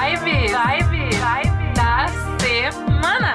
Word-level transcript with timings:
Vibe, 0.00 0.48
vibe, 0.48 1.10
vibe 1.14 1.74
da 1.74 2.06
semana. 2.38 3.34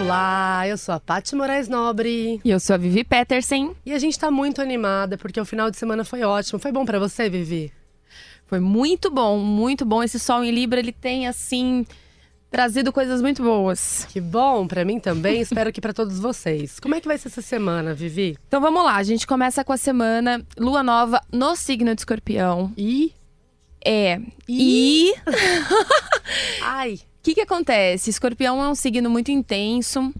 Olá, 0.00 0.66
eu 0.66 0.78
sou 0.78 0.94
a 0.94 0.98
Paty 0.98 1.36
Moraes 1.36 1.68
Nobre 1.68 2.40
E 2.42 2.50
eu 2.50 2.58
sou 2.58 2.72
a 2.72 2.76
Vivi 2.78 3.04
Petersen. 3.04 3.76
e 3.84 3.92
a 3.92 3.98
gente 3.98 4.18
tá 4.18 4.30
muito 4.30 4.62
animada 4.62 5.18
porque 5.18 5.38
o 5.38 5.44
final 5.44 5.70
de 5.70 5.76
semana 5.76 6.02
foi 6.02 6.22
ótimo. 6.22 6.58
Foi 6.58 6.72
bom 6.72 6.86
pra 6.86 6.98
você, 6.98 7.28
Vivi? 7.28 7.70
Foi 8.46 8.58
muito 8.58 9.10
bom, 9.10 9.36
muito 9.38 9.84
bom. 9.84 10.02
Esse 10.02 10.18
sol 10.18 10.42
em 10.42 10.50
Libra, 10.50 10.80
ele 10.80 10.92
tem, 10.92 11.28
assim, 11.28 11.84
trazido 12.52 12.92
coisas 12.92 13.22
muito 13.22 13.42
boas. 13.42 14.06
Que 14.12 14.20
bom 14.20 14.68
pra 14.68 14.84
mim 14.84 15.00
também, 15.00 15.40
espero 15.42 15.72
que 15.72 15.80
pra 15.80 15.94
todos 15.94 16.20
vocês. 16.20 16.78
Como 16.78 16.94
é 16.94 17.00
que 17.00 17.08
vai 17.08 17.16
ser 17.16 17.28
essa 17.28 17.42
semana, 17.42 17.94
Vivi? 17.94 18.36
Então 18.46 18.60
vamos 18.60 18.84
lá, 18.84 18.96
a 18.96 19.02
gente 19.02 19.26
começa 19.26 19.64
com 19.64 19.72
a 19.72 19.76
semana 19.78 20.44
Lua 20.58 20.82
Nova 20.82 21.20
no 21.32 21.56
signo 21.56 21.94
de 21.94 22.02
escorpião. 22.02 22.70
E 22.76 23.12
É. 23.84 24.20
E. 24.46 25.12
ai, 26.62 26.94
O 26.94 26.98
que, 27.22 27.34
que 27.34 27.40
acontece? 27.40 28.10
Escorpião 28.10 28.62
é 28.62 28.68
um 28.68 28.74
signo 28.74 29.08
muito 29.08 29.30
intenso, 29.30 30.12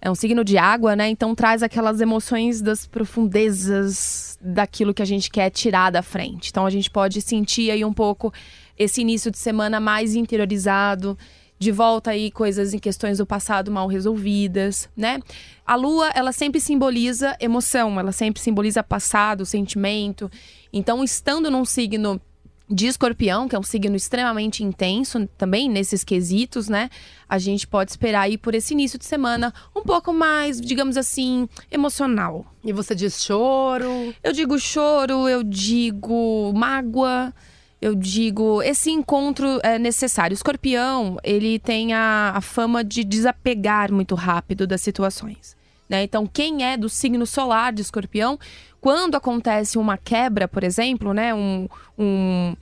é 0.00 0.10
um 0.10 0.14
signo 0.14 0.44
de 0.44 0.58
água, 0.58 0.94
né? 0.94 1.08
Então 1.08 1.34
traz 1.34 1.62
aquelas 1.62 2.00
emoções 2.00 2.60
das 2.60 2.86
profundezas 2.86 4.38
daquilo 4.40 4.92
que 4.92 5.02
a 5.02 5.06
gente 5.06 5.30
quer 5.30 5.48
tirar 5.50 5.90
da 5.90 6.02
frente. 6.02 6.50
Então 6.50 6.66
a 6.66 6.70
gente 6.70 6.90
pode 6.90 7.22
sentir 7.22 7.70
aí 7.70 7.84
um 7.84 7.92
pouco 7.92 8.32
esse 8.78 9.00
início 9.00 9.30
de 9.30 9.38
semana 9.38 9.80
mais 9.80 10.14
interiorizado, 10.14 11.16
de 11.60 11.70
volta 11.70 12.12
aí 12.12 12.30
coisas 12.30 12.72
em 12.72 12.78
questões 12.78 13.18
do 13.18 13.26
passado 13.26 13.70
mal 13.70 13.86
resolvidas, 13.86 14.88
né? 14.96 15.20
A 15.66 15.76
lua, 15.76 16.10
ela 16.14 16.32
sempre 16.32 16.58
simboliza 16.58 17.36
emoção, 17.38 18.00
ela 18.00 18.12
sempre 18.12 18.40
simboliza 18.40 18.82
passado, 18.82 19.44
sentimento. 19.44 20.30
Então, 20.72 21.04
estando 21.04 21.50
num 21.50 21.66
signo 21.66 22.18
de 22.66 22.86
escorpião, 22.86 23.46
que 23.46 23.54
é 23.54 23.58
um 23.58 23.64
signo 23.64 23.94
extremamente 23.94 24.64
intenso 24.64 25.28
também 25.36 25.68
nesses 25.68 26.02
quesitos, 26.02 26.66
né? 26.68 26.88
A 27.28 27.36
gente 27.36 27.66
pode 27.66 27.90
esperar 27.90 28.22
aí 28.22 28.38
por 28.38 28.54
esse 28.54 28.72
início 28.72 28.98
de 28.98 29.04
semana 29.04 29.52
um 29.76 29.82
pouco 29.82 30.14
mais, 30.14 30.58
digamos 30.60 30.96
assim, 30.96 31.46
emocional. 31.70 32.46
e 32.64 32.72
você 32.72 32.94
diz 32.94 33.22
choro? 33.22 34.14
Eu 34.22 34.32
digo 34.32 34.58
choro, 34.58 35.28
eu 35.28 35.42
digo 35.42 36.54
mágoa, 36.54 37.34
eu 37.80 37.94
digo 37.94 38.62
esse 38.62 38.90
encontro 38.90 39.58
é 39.62 39.78
necessário. 39.78 40.34
O 40.34 40.36
escorpião, 40.36 41.16
ele 41.24 41.58
tem 41.58 41.94
a, 41.94 42.32
a 42.34 42.40
fama 42.40 42.84
de 42.84 43.02
desapegar 43.02 43.92
muito 43.92 44.14
rápido 44.14 44.66
das 44.66 44.82
situações. 44.82 45.56
Né? 45.88 46.04
Então, 46.04 46.26
quem 46.26 46.64
é 46.64 46.76
do 46.76 46.88
signo 46.88 47.26
solar 47.26 47.72
de 47.72 47.82
escorpião, 47.82 48.38
quando 48.80 49.16
acontece 49.16 49.78
uma 49.78 49.96
quebra, 49.96 50.46
por 50.46 50.62
exemplo, 50.62 51.12
né? 51.12 51.34
um, 51.34 51.68
um, 51.98 52.54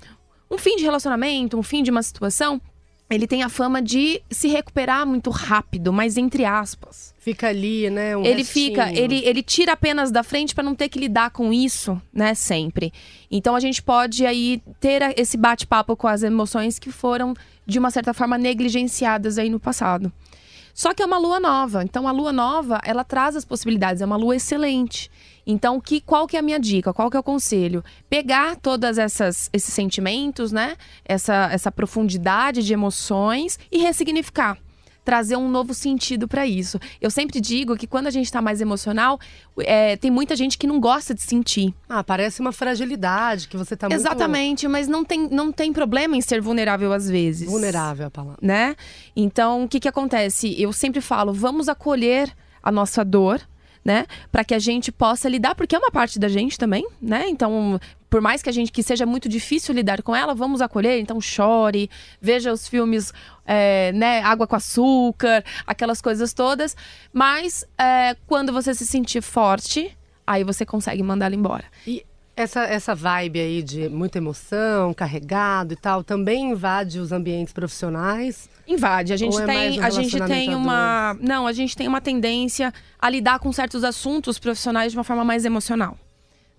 um 0.51 0.57
fim 0.57 0.77
de 0.77 0.85
relacionamento, 0.85 1.59
um 1.59 1.63
fim 1.63 1.83
de 1.83 1.91
uma 1.91 2.03
situação, 2.03 2.61
ele 3.11 3.27
tem 3.27 3.43
a 3.43 3.49
fama 3.49 3.81
de 3.81 4.21
se 4.31 4.49
recuperar 4.49 5.07
muito 5.07 5.31
rápido, 5.31 5.93
mas 5.93 6.17
entre 6.17 6.45
aspas 6.45 7.15
Fica 7.29 7.49
ali, 7.49 7.91
né? 7.91 8.17
Um 8.17 8.25
ele 8.25 8.39
restinho. 8.39 8.71
fica, 8.71 8.91
ele, 8.91 9.23
ele 9.23 9.43
tira 9.43 9.73
apenas 9.73 10.11
da 10.11 10.23
frente 10.23 10.55
para 10.55 10.65
não 10.65 10.75
ter 10.75 10.89
que 10.89 10.99
lidar 10.99 11.29
com 11.29 11.53
isso, 11.53 12.01
né, 12.11 12.33
sempre. 12.33 12.91
Então 13.31 13.55
a 13.55 13.61
gente 13.61 13.83
pode 13.83 14.25
aí 14.25 14.63
ter 14.81 15.03
esse 15.15 15.37
bate-papo 15.37 15.95
com 15.95 16.09
as 16.09 16.23
emoções 16.23 16.79
que 16.79 16.91
foram 16.91 17.35
de 17.67 17.79
uma 17.79 17.91
certa 17.91 18.15
forma 18.15 18.39
negligenciadas 18.39 19.37
aí 19.37 19.51
no 19.51 19.61
passado. 19.61 20.11
Só 20.79 20.95
que 20.95 21.03
é 21.03 21.07
uma 21.07 21.19
lua 21.19 21.41
nova. 21.41 21.83
Então 21.83 22.07
a 22.07 22.13
lua 22.13 22.33
nova, 22.33 22.81
ela 22.85 23.03
traz 23.03 23.35
as 23.35 23.45
possibilidades, 23.45 24.01
é 24.01 24.07
uma 24.07 24.17
lua 24.17 24.37
excelente. 24.37 25.11
Então, 25.45 25.81
que, 25.81 26.01
qual 26.01 26.25
que 26.25 26.37
é 26.37 26.39
a 26.39 26.43
minha 26.43 26.61
dica? 26.61 26.93
Qual 26.93 27.11
que 27.11 27.17
é 27.17 27.21
o 27.21 27.23
conselho? 27.23 27.83
Pegar 28.09 28.55
todas 28.55 28.97
essas 28.97 29.51
esses 29.53 29.75
sentimentos, 29.75 30.53
né? 30.53 30.77
Essa 31.05 31.49
essa 31.51 31.73
profundidade 31.73 32.65
de 32.65 32.73
emoções 32.73 33.59
e 33.73 33.79
ressignificar 33.79 34.57
trazer 35.09 35.37
um 35.37 35.49
novo 35.49 35.73
sentido 35.73 36.29
para 36.29 36.47
isso. 36.47 36.79
Eu 37.01 37.11
sempre 37.11 37.41
digo 37.41 37.79
que 37.79 37.87
quando 37.87 38.09
a 38.09 38.11
gente 38.11 38.31
tá 38.31 38.43
mais 38.43 38.61
emocional, 38.61 39.19
é, 39.61 39.97
tem 39.97 40.11
muita 40.11 40.37
gente 40.37 40.59
que 40.59 40.67
não 40.67 40.79
gosta 40.79 41.15
de 41.15 41.23
sentir. 41.23 41.73
Ah, 41.89 42.05
parece 42.05 42.43
uma 42.43 42.53
fragilidade 42.53 43.49
que 43.49 43.57
você 43.57 43.75
tá 43.75 43.89
muito 43.89 43.99
Exatamente, 43.99 44.69
mas 44.69 44.87
não 44.87 45.03
tem, 45.03 45.27
não 45.31 45.51
tem 45.51 45.73
problema 45.73 46.15
em 46.15 46.21
ser 46.21 46.43
vulnerável 46.43 46.93
às 46.93 47.09
vezes. 47.09 47.49
vulnerável 47.49 48.09
a 48.09 48.11
palavra. 48.11 48.39
Né? 48.43 48.77
Então, 49.17 49.65
o 49.65 49.69
que 49.69 49.81
que 49.81 49.89
acontece? 49.89 50.55
Eu 50.61 50.75
sempre 50.75 51.01
falo, 51.01 51.33
vamos 51.33 51.71
acolher 51.71 52.31
a 52.63 52.71
nossa 52.71 53.03
dor, 53.03 53.41
né? 53.83 54.05
Para 54.31 54.45
que 54.45 54.55
a 54.55 54.59
gente 54.59 54.93
possa 54.93 55.27
lidar, 55.27 55.55
porque 55.55 55.75
é 55.75 55.79
uma 55.79 55.91
parte 55.91 56.19
da 56.19 56.29
gente 56.29 56.59
também, 56.59 56.87
né? 57.01 57.25
Então, 57.31 57.81
por 58.09 58.21
mais 58.21 58.43
que 58.43 58.49
a 58.49 58.53
gente 58.53 58.73
que 58.73 58.83
seja 58.83 59.05
muito 59.05 59.29
difícil 59.29 59.75
lidar 59.75 60.03
com 60.03 60.15
ela, 60.15 60.35
vamos 60.35 60.61
acolher. 60.61 60.99
Então, 61.01 61.21
chore, 61.21 61.91
veja 62.21 62.53
os 62.53 62.67
filmes, 62.67 63.13
é, 63.45 63.93
né? 63.93 64.23
Água 64.23 64.47
com 64.47 64.57
açúcar, 64.57 65.45
aquelas 65.67 66.01
coisas 66.01 66.33
todas. 66.33 66.77
Mas 67.13 67.65
é, 67.79 68.17
quando 68.27 68.53
você 68.53 68.75
se 68.75 68.87
sentir 68.87 69.23
forte, 69.23 69.97
aí 70.27 70.45
você 70.45 70.65
consegue 70.65 71.03
mandar 71.03 71.27
ela 71.27 71.35
embora. 71.35 71.65
E 71.87 72.05
essa, 72.39 72.63
essa 72.63 72.95
vibe 72.95 73.41
aí 73.41 73.63
de 73.63 73.89
muita 73.89 74.19
emoção, 74.19 74.95
carregado 74.95 75.73
e 75.73 75.77
tal, 75.77 76.05
também 76.05 76.53
invade 76.53 77.01
os 77.01 77.11
ambientes 77.11 77.53
profissionais. 77.53 78.49
Invade. 78.67 79.13
A 79.13 79.17
gente 79.17 79.37
é 79.41 79.45
tem, 79.45 79.81
um 79.81 79.85
a 79.85 79.91
gente 79.91 80.21
tem 80.21 80.55
uma, 80.55 81.17
não, 81.21 81.49
a 81.49 81.53
gente 81.53 81.77
tem 81.77 81.89
uma 81.89 82.01
tendência 82.01 82.73
a 82.99 83.11
lidar 83.11 83.41
com 83.41 83.53
certos 83.53 83.83
assuntos 83.83 84.39
profissionais 84.39 84.93
de 84.93 84.99
uma 84.99 85.03
forma 85.03 85.25
mais 85.25 85.45
emocional, 85.45 85.99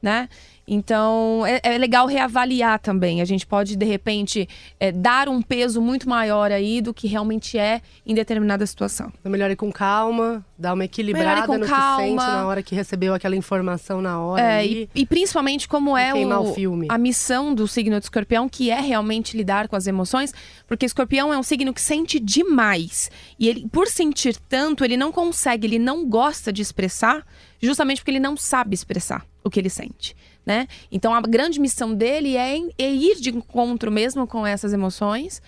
né? 0.02 0.30
Então 0.72 1.44
é, 1.48 1.60
é 1.64 1.78
legal 1.78 2.06
reavaliar 2.06 2.80
também. 2.80 3.22
A 3.22 3.26
gente 3.26 3.46
pode 3.46 3.76
de 3.76 3.86
repente 3.86 4.48
é, 4.80 4.92
dar 4.92 5.28
um 5.28 5.42
peso 5.42 5.82
muito 5.82 6.08
maior 6.08 6.52
aí 6.52 6.80
do 6.80 6.94
que 6.94 7.08
realmente 7.08 7.58
é 7.58 7.82
em 8.06 8.14
determinada 8.14 8.66
situação. 8.68 9.12
Então, 9.20 9.32
melhor 9.32 9.50
ir 9.50 9.56
com 9.56 9.72
calma, 9.72 10.46
dar 10.58 10.76
uma 10.76 10.86
equilibrada 10.86 11.48
com 11.48 11.58
no 11.58 11.66
que 11.66 11.72
calma. 11.72 12.04
sente 12.04 12.16
na 12.18 12.46
hora 12.46 12.62
que 12.62 12.76
recebeu 12.76 13.16
aquela 13.16 13.36
informação 13.36 14.00
na 14.00 14.22
hora. 14.22 14.42
É, 14.42 14.66
e, 14.66 14.90
e 14.94 15.06
principalmente 15.08 15.68
como 15.68 15.98
é 15.98 16.14
o, 16.14 16.42
o 16.42 16.54
filme. 16.54 16.86
a 16.90 16.98
missão 17.00 17.56
do 17.56 17.68
signo 17.68 17.98
de 17.98 18.06
escorpião, 18.06 18.48
que 18.48 18.70
é 18.70 18.80
realmente 18.80 19.36
lidar 19.36 19.68
com 19.68 19.76
as 19.76 19.88
emoções, 19.88 20.34
porque 20.68 20.86
escorpião 20.86 21.34
é 21.34 21.38
um 21.38 21.44
signo 21.44 21.74
que 21.74 21.82
sente 21.82 22.20
demais. 22.20 23.10
E 23.40 23.48
ele, 23.48 23.68
por 23.72 23.88
sentir 23.88 24.38
tanto, 24.48 24.86
ele 24.86 24.98
não 24.98 25.12
consegue, 25.12 25.66
ele 25.66 25.80
não 25.80 26.08
gosta 26.08 26.54
de 26.54 26.62
expressar, 26.62 27.26
justamente 27.60 28.02
porque 28.02 28.12
ele 28.12 28.20
não 28.20 28.38
sabe 28.38 28.76
expressar 28.76 29.26
o 29.44 29.50
que 29.50 29.60
ele 29.60 29.70
sente. 29.70 30.16
Né? 30.46 30.68
Então 30.92 31.14
a 31.14 31.22
grande 31.22 31.60
missão 31.60 31.94
dele 31.94 32.36
é, 32.36 32.56
em- 32.58 32.72
é 32.78 32.90
ir 32.92 33.18
de 33.20 33.30
encontro 33.30 33.92
mesmo 33.92 34.26
com 34.26 34.48
essas 34.48 34.74
emoções 34.74 35.42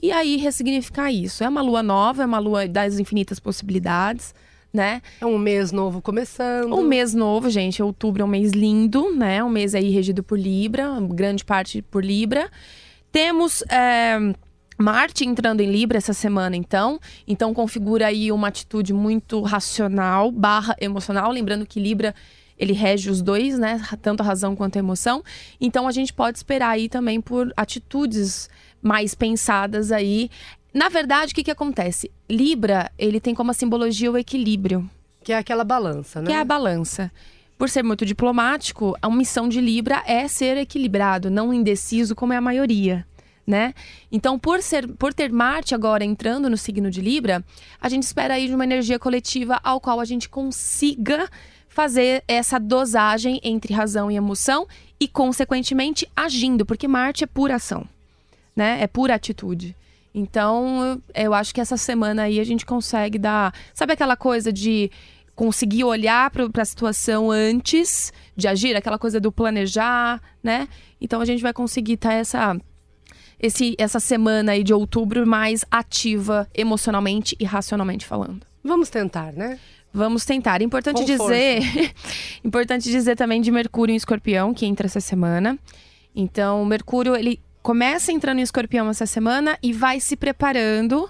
e 0.00 0.10
aí 0.10 0.36
ressignificar 0.36 1.10
isso. 1.10 1.44
É 1.44 1.48
uma 1.48 1.60
lua 1.60 1.82
nova, 1.82 2.22
é 2.22 2.26
uma 2.26 2.38
lua 2.38 2.66
das 2.66 2.98
infinitas 2.98 3.38
possibilidades, 3.38 4.34
né? 4.72 5.02
É 5.20 5.26
um 5.26 5.36
mês 5.38 5.72
novo 5.72 6.00
começando. 6.00 6.74
Um 6.74 6.82
mês 6.82 7.12
novo, 7.14 7.50
gente. 7.50 7.82
Outubro 7.82 8.22
é 8.22 8.24
um 8.24 8.28
mês 8.28 8.52
lindo, 8.52 9.14
né? 9.14 9.42
Um 9.44 9.48
mês 9.50 9.74
aí 9.74 9.90
regido 9.90 10.22
por 10.22 10.38
Libra, 10.38 10.88
grande 11.00 11.44
parte 11.44 11.82
por 11.82 12.04
Libra. 12.04 12.50
Temos 13.12 13.62
é, 13.70 14.16
Marte 14.78 15.24
entrando 15.26 15.60
em 15.60 15.70
Libra 15.70 15.98
essa 15.98 16.12
semana, 16.12 16.56
então. 16.56 16.98
Então 17.26 17.52
configura 17.54 18.06
aí 18.06 18.30
uma 18.32 18.48
atitude 18.48 18.92
muito 18.92 19.40
racional 19.42 20.30
barra 20.30 20.76
emocional. 20.80 21.30
Lembrando 21.30 21.66
que 21.66 21.80
Libra 21.80 22.14
ele 22.58 22.72
rege 22.72 23.10
os 23.10 23.20
dois, 23.20 23.58
né? 23.58 23.80
Tanto 24.00 24.22
a 24.22 24.24
razão 24.24 24.56
quanto 24.56 24.76
a 24.76 24.78
emoção. 24.78 25.22
Então 25.60 25.86
a 25.86 25.92
gente 25.92 26.12
pode 26.12 26.38
esperar 26.38 26.70
aí 26.70 26.88
também 26.88 27.20
por 27.20 27.52
atitudes 27.56 28.48
mais 28.82 29.14
pensadas 29.14 29.92
aí. 29.92 30.30
Na 30.72 30.88
verdade, 30.88 31.32
o 31.32 31.34
que, 31.34 31.44
que 31.44 31.50
acontece? 31.50 32.10
Libra, 32.28 32.90
ele 32.98 33.20
tem 33.20 33.34
como 33.34 33.50
a 33.50 33.54
simbologia 33.54 34.12
o 34.12 34.18
equilíbrio 34.18 34.88
Que 35.24 35.32
é 35.32 35.38
aquela 35.38 35.64
balança, 35.64 36.20
né? 36.20 36.26
que 36.26 36.32
é 36.32 36.40
a 36.40 36.44
balança. 36.44 37.10
Por 37.58 37.70
ser 37.70 37.82
muito 37.82 38.04
diplomático, 38.04 38.94
a 39.00 39.08
missão 39.08 39.48
de 39.48 39.60
Libra 39.60 40.02
é 40.06 40.28
ser 40.28 40.58
equilibrado, 40.58 41.30
não 41.30 41.54
indeciso 41.54 42.14
como 42.14 42.34
é 42.34 42.36
a 42.36 42.40
maioria. 42.40 43.06
Né? 43.46 43.72
Então, 44.10 44.38
por, 44.38 44.60
ser, 44.60 44.88
por 44.88 45.14
ter 45.14 45.30
Marte 45.32 45.74
agora 45.74 46.04
entrando 46.04 46.50
no 46.50 46.56
signo 46.56 46.90
de 46.90 47.00
Libra, 47.00 47.44
a 47.80 47.88
gente 47.88 48.02
espera 48.02 48.34
aí 48.34 48.48
de 48.48 48.54
uma 48.54 48.64
energia 48.64 48.98
coletiva 48.98 49.58
ao 49.62 49.80
qual 49.80 50.00
a 50.00 50.04
gente 50.04 50.28
consiga 50.28 51.30
fazer 51.76 52.24
essa 52.26 52.58
dosagem 52.58 53.38
entre 53.44 53.74
razão 53.74 54.10
e 54.10 54.16
emoção 54.16 54.66
e, 54.98 55.06
consequentemente, 55.06 56.08
agindo, 56.16 56.64
porque 56.64 56.88
Marte 56.88 57.22
é 57.22 57.26
pura 57.26 57.56
ação, 57.56 57.86
né? 58.56 58.78
É 58.80 58.86
pura 58.86 59.14
atitude. 59.14 59.76
Então, 60.14 61.02
eu 61.14 61.34
acho 61.34 61.54
que 61.54 61.60
essa 61.60 61.76
semana 61.76 62.22
aí 62.22 62.40
a 62.40 62.44
gente 62.44 62.64
consegue 62.64 63.18
dar. 63.18 63.52
Sabe 63.74 63.92
aquela 63.92 64.16
coisa 64.16 64.50
de 64.50 64.90
conseguir 65.34 65.84
olhar 65.84 66.30
para 66.30 66.62
a 66.62 66.64
situação 66.64 67.30
antes 67.30 68.10
de 68.34 68.48
agir, 68.48 68.74
aquela 68.74 68.98
coisa 68.98 69.20
do 69.20 69.30
planejar, 69.30 70.22
né? 70.42 70.66
Então 70.98 71.20
a 71.20 71.26
gente 71.26 71.42
vai 71.42 71.52
conseguir 71.52 71.92
estar 71.92 72.14
essa 72.14 72.56
esse, 73.38 73.74
essa 73.76 74.00
semana 74.00 74.52
aí 74.52 74.64
de 74.64 74.72
outubro 74.72 75.26
mais 75.26 75.62
ativa 75.70 76.48
emocionalmente 76.54 77.36
e 77.38 77.44
racionalmente 77.44 78.06
falando. 78.06 78.46
Vamos 78.64 78.88
tentar, 78.88 79.34
né? 79.34 79.58
Vamos 79.96 80.26
tentar. 80.26 80.60
Importante 80.60 80.98
Com 80.98 81.04
dizer, 81.06 81.62
importante 82.44 82.90
dizer 82.90 83.16
também 83.16 83.40
de 83.40 83.50
Mercúrio 83.50 83.94
em 83.94 83.96
Escorpião, 83.96 84.52
que 84.52 84.66
entra 84.66 84.86
essa 84.86 85.00
semana. 85.00 85.58
Então, 86.14 86.62
o 86.62 86.66
Mercúrio, 86.66 87.16
ele 87.16 87.40
começa 87.62 88.12
entrando 88.12 88.38
em 88.38 88.42
Escorpião 88.42 88.90
essa 88.90 89.06
semana 89.06 89.58
e 89.62 89.72
vai 89.72 89.98
se 89.98 90.14
preparando. 90.14 91.08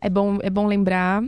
É 0.00 0.08
bom, 0.08 0.38
é 0.40 0.48
bom 0.48 0.68
lembrar 0.68 1.24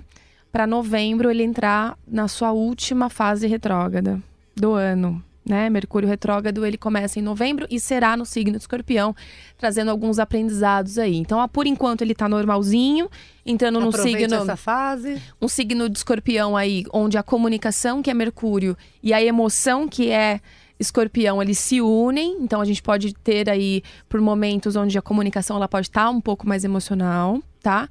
para 0.52 0.68
novembro 0.68 1.28
ele 1.28 1.42
entrar 1.42 1.98
na 2.06 2.28
sua 2.28 2.52
última 2.52 3.10
fase 3.10 3.48
retrógrada 3.48 4.22
do 4.54 4.74
ano. 4.74 5.20
Né? 5.44 5.70
Mercúrio 5.70 6.08
retrógrado 6.08 6.64
ele 6.66 6.76
começa 6.76 7.18
em 7.18 7.22
novembro 7.22 7.66
e 7.70 7.80
será 7.80 8.16
no 8.16 8.26
signo 8.26 8.52
de 8.52 8.58
Escorpião, 8.58 9.16
trazendo 9.56 9.90
alguns 9.90 10.18
aprendizados 10.18 10.98
aí. 10.98 11.16
Então, 11.16 11.46
por 11.48 11.66
enquanto 11.66 12.02
ele 12.02 12.14
tá 12.14 12.28
normalzinho, 12.28 13.10
entrando 13.44 13.80
no 13.80 13.88
Aproveite 13.88 14.20
signo 14.20 14.34
essa 14.42 14.56
fase. 14.56 15.20
um 15.40 15.48
signo 15.48 15.88
de 15.88 15.98
escorpião 15.98 16.56
aí, 16.56 16.84
onde 16.92 17.16
a 17.16 17.22
comunicação, 17.22 18.02
que 18.02 18.10
é 18.10 18.14
Mercúrio, 18.14 18.76
e 19.02 19.14
a 19.14 19.22
emoção, 19.22 19.88
que 19.88 20.10
é 20.10 20.40
escorpião, 20.78 21.42
eles 21.42 21.58
se 21.58 21.80
unem. 21.80 22.38
Então 22.40 22.60
a 22.60 22.64
gente 22.64 22.82
pode 22.82 23.12
ter 23.14 23.48
aí, 23.48 23.82
por 24.08 24.20
momentos 24.20 24.76
onde 24.76 24.96
a 24.98 25.02
comunicação 25.02 25.56
ela 25.56 25.68
pode 25.68 25.88
estar 25.88 26.10
um 26.10 26.20
pouco 26.20 26.46
mais 26.48 26.64
emocional, 26.64 27.40
tá? 27.62 27.88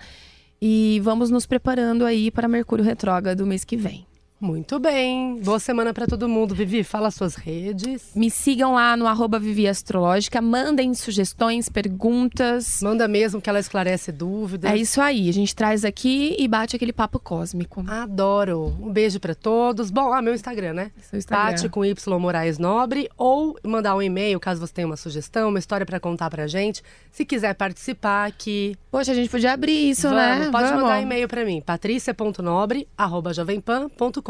E 0.62 1.00
vamos 1.04 1.30
nos 1.30 1.46
preparando 1.46 2.06
aí 2.06 2.32
para 2.32 2.48
Mercúrio 2.48 2.84
retrógrado 2.84 3.38
do 3.38 3.46
mês 3.46 3.64
que 3.64 3.78
vem. 3.78 4.09
Muito 4.42 4.80
bem. 4.80 5.38
Boa 5.44 5.60
semana 5.60 5.94
para 5.94 6.08
todo 6.08 6.30
mundo. 6.30 6.56
Vivi, 6.56 6.82
fala 6.82 7.12
suas 7.12 7.36
redes. 7.36 8.12
Me 8.16 8.32
sigam 8.32 8.74
lá 8.74 8.96
no 8.96 9.06
arroba 9.06 9.38
Vivi 9.38 9.68
Astrológica, 9.68 10.42
mandem 10.42 10.94
sugestões, 10.94 11.68
perguntas. 11.68 12.80
Manda 12.82 13.06
mesmo 13.06 13.42
que 13.42 13.50
ela 13.50 13.60
esclarece 13.60 14.14
dúvidas. 14.14 14.72
É 14.72 14.78
isso 14.78 15.02
aí, 15.02 15.28
a 15.28 15.34
gente 15.34 15.54
traz 15.54 15.84
aqui 15.84 16.38
e 16.40 16.48
bate 16.48 16.74
aquele 16.74 16.94
papo 16.94 17.20
cósmico. 17.20 17.84
Adoro. 17.86 18.74
Um 18.82 18.94
beijo 18.94 19.20
pra 19.20 19.36
todos. 19.36 19.92
Bom, 19.92 20.14
ah, 20.14 20.22
meu 20.22 20.34
Instagram, 20.34 20.72
né? 20.74 20.92
Seu 21.02 21.20
Instagram. 21.20 21.68
Com 21.70 21.84
Y 21.84 22.20
Moraes 22.20 22.58
Nobre 22.58 23.10
ou 23.18 23.58
mandar 23.62 23.94
um 23.96 24.02
e-mail 24.02 24.40
caso 24.40 24.66
você 24.66 24.72
tenha 24.74 24.88
uma 24.88 24.96
sugestão, 24.96 25.50
uma 25.50 25.60
história 25.60 25.86
pra 25.86 26.00
contar 26.00 26.30
pra 26.30 26.48
gente. 26.48 26.82
Se 27.12 27.26
quiser 27.26 27.56
participar 27.56 28.26
aqui, 28.26 28.78
Poxa, 28.90 29.12
a 29.12 29.16
gente 29.16 29.30
podia 29.30 29.52
abrir 29.52 29.90
isso, 29.90 30.08
vamos, 30.10 30.18
né? 30.18 30.50
pode 30.50 30.70
Vamos. 30.70 30.84
mandar 30.84 31.02
e-mail 31.02 31.28
pra 31.28 31.44
mim, 31.44 31.60
patricia.nobre@jovempan.com.br. 31.62 34.29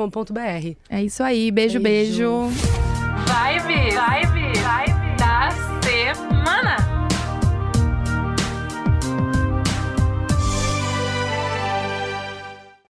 É 0.89 1.03
isso 1.03 1.23
aí, 1.23 1.51
beijo. 1.51 1.79
Beijo. 1.79 2.47
beijo. 2.47 2.69
Vibe, 3.27 3.91
vibe. 3.95 4.38